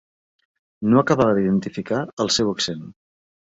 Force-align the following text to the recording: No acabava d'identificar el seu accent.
No 0.93 1.01
acabava 1.01 1.35
d'identificar 1.37 2.01
el 2.27 2.35
seu 2.39 2.53
accent. 2.57 2.83